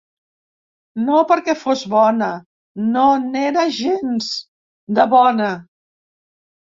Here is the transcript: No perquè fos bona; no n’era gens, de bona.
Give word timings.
No 1.09 1.19
perquè 1.31 1.55
fos 1.65 1.83
bona; 1.91 2.31
no 2.95 3.05
n’era 3.27 3.67
gens, 3.83 4.33
de 5.01 5.07
bona. 5.13 5.51